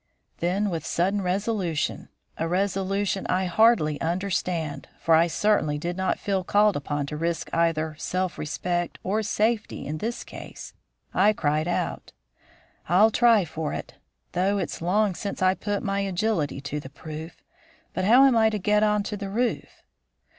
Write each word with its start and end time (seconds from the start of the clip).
Then 0.39 0.71
with 0.71 0.83
sudden 0.83 1.21
resolution 1.21 2.09
a 2.35 2.47
resolution 2.47 3.27
I 3.29 3.45
hardly 3.45 4.01
understand, 4.01 4.87
for 4.99 5.13
I 5.13 5.27
certainly 5.27 5.77
did 5.77 5.95
not 5.95 6.17
feel 6.17 6.43
called 6.43 6.75
upon 6.75 7.05
to 7.05 7.15
risk 7.17 7.53
either 7.53 7.93
self 7.99 8.39
respect 8.39 8.97
or 9.03 9.21
safety 9.21 9.85
in 9.85 9.99
this 9.99 10.23
cause 10.23 10.73
I 11.13 11.33
cried 11.33 11.67
out: 11.67 12.13
"I'll 12.89 13.11
try 13.11 13.45
for 13.45 13.73
it; 13.73 13.93
though 14.31 14.57
it's 14.57 14.81
long 14.81 15.13
since 15.13 15.39
I 15.43 15.53
put 15.53 15.83
my 15.83 15.99
agility 15.99 16.61
to 16.61 16.79
the 16.79 16.89
proof. 16.89 17.43
But 17.93 18.03
how 18.05 18.25
am 18.25 18.35
I 18.35 18.49
to 18.49 18.57
get 18.57 18.81
onto 18.81 19.15
the 19.15 19.29
roof?" 19.29 19.83